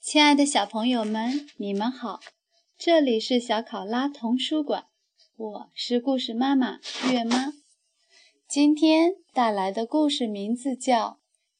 [0.00, 2.20] 亲爱的小朋友们，你们好，
[2.78, 4.86] 这里是小考拉童书馆，
[5.36, 6.78] 我是故事妈妈
[7.10, 7.52] 月妈。
[8.56, 11.10] 今天带来的故事名字叫《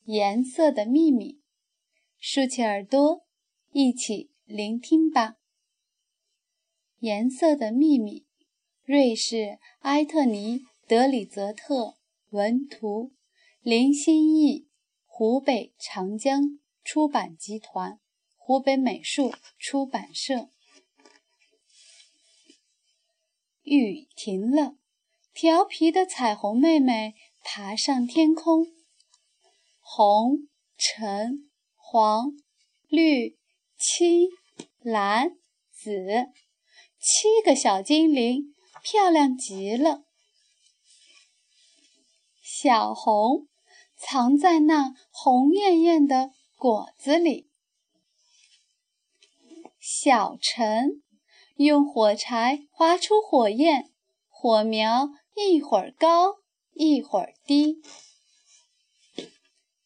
[0.07, 1.35] 颜色的秘密》，
[2.19, 3.27] 竖起耳朵，
[3.71, 5.33] 一起聆听吧。
[7.01, 8.21] 《颜色的秘密》，
[8.83, 11.99] 瑞士埃特尼·德里泽特
[12.31, 13.13] 文图，
[13.61, 14.67] 林心义，
[15.05, 18.01] 湖北长江出版集团。
[18.37, 20.49] 湖北美术出版社。
[23.65, 24.79] 雨停了，
[25.37, 28.69] 调皮的彩虹妹妹爬上天空。
[29.83, 32.33] 红、橙、黄、
[32.89, 33.37] 绿、
[33.77, 34.31] 青、
[34.81, 35.37] 蓝、
[35.71, 35.93] 紫，
[36.99, 40.05] 七个小精灵，漂亮极了。
[42.43, 43.47] 小红
[43.95, 47.51] 藏在那红艳艳的果子里。
[49.79, 51.03] 小陈
[51.57, 53.93] 用火柴划出火焰，
[54.31, 56.39] 火苗一会儿高
[56.73, 57.83] 一会儿低。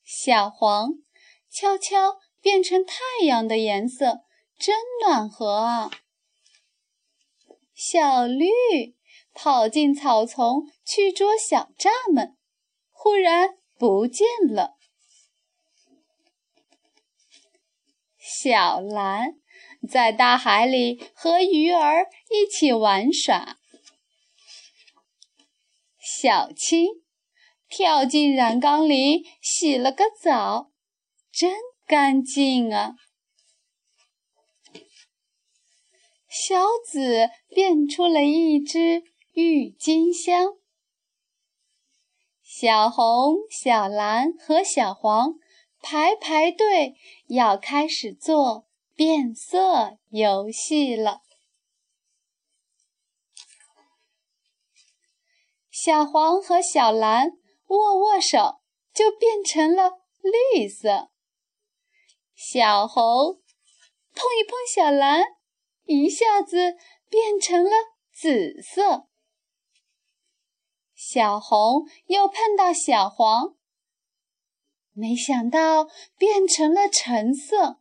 [0.04, 0.94] 小黄
[1.50, 4.20] 悄悄变成太阳的颜色，
[4.56, 5.90] 真暖和啊！
[7.74, 8.46] 小绿
[9.34, 12.36] 跑进草丛去捉小蚱蜢，
[12.90, 14.76] 忽然不见了。
[18.18, 19.40] 小蓝。
[19.88, 23.56] 在大海里和鱼儿一起玩耍，
[26.22, 26.86] 小青
[27.66, 30.70] 跳进染缸里洗了个澡，
[31.32, 31.54] 真
[31.86, 32.96] 干净啊！
[36.28, 40.58] 小紫变出了一只郁金香，
[42.44, 45.36] 小红、小蓝和小黄
[45.80, 46.96] 排排队
[47.28, 48.66] 要开始做。
[48.94, 51.22] 变色游戏了，
[55.82, 57.30] 小黄和小蓝
[57.68, 58.60] 握握手，
[58.92, 59.92] 就变成了
[60.52, 61.10] 绿色。
[62.34, 63.40] 小红
[64.14, 65.24] 碰一碰小蓝，
[65.84, 66.76] 一下子
[67.08, 67.70] 变成了
[68.12, 69.08] 紫色。
[70.94, 73.56] 小红又碰到小黄，
[74.92, 75.86] 没想到
[76.18, 77.80] 变成了橙色。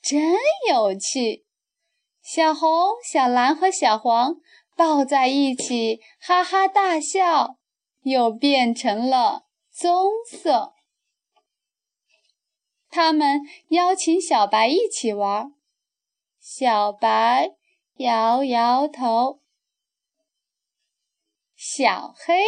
[0.00, 0.36] 真
[0.70, 1.44] 有趣！
[2.22, 2.70] 小红、
[3.02, 4.36] 小蓝和小黄
[4.78, 7.58] 抱在一起，哈哈大笑，
[8.02, 10.74] 又变成了棕色。
[12.88, 13.40] 他们
[13.70, 15.52] 邀请小白一起玩，
[16.38, 17.56] 小白
[17.96, 19.40] 摇摇头。
[21.56, 22.44] 小黑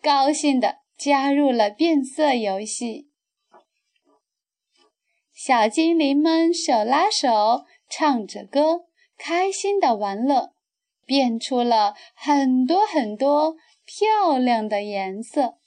[0.00, 3.10] 高兴地加入了变色游戏。
[5.32, 8.84] 小精灵们手拉手，唱着歌，
[9.18, 10.53] 开心的玩乐，
[11.06, 15.58] 变出了很多很多漂亮的颜色。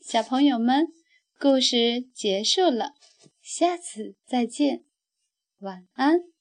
[0.00, 0.86] 小朋友们，
[1.38, 2.94] 故事结束了，
[3.42, 4.84] 下次再见，
[5.58, 6.37] 晚安。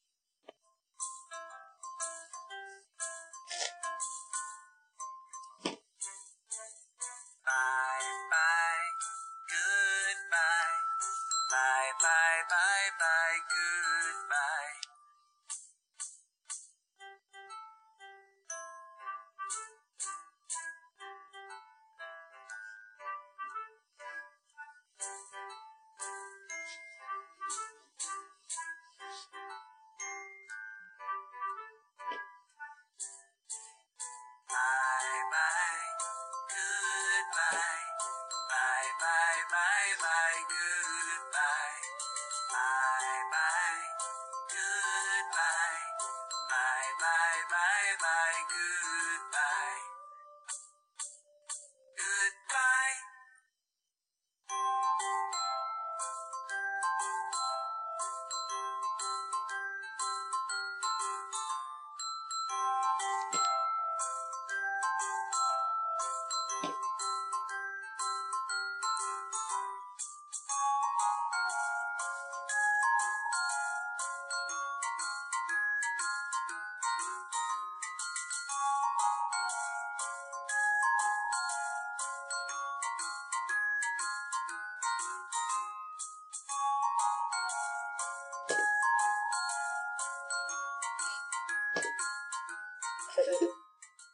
[91.77, 93.67] 久しぶり。